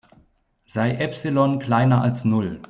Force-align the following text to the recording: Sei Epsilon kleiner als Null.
Sei 0.65 0.95
Epsilon 0.95 1.59
kleiner 1.59 2.01
als 2.01 2.25
Null. 2.25 2.59